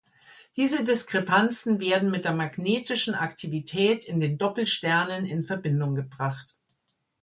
Diese 0.55 0.83
Diskrepanzen 0.83 1.79
werden 1.79 2.09
mit 2.09 2.25
der 2.25 2.33
magnetischen 2.33 3.13
Aktivität 3.13 4.03
in 4.03 4.19
den 4.19 4.39
Doppelsternen 4.39 5.27
in 5.27 5.43
Verbindung 5.43 5.93
gebracht. 5.93 6.57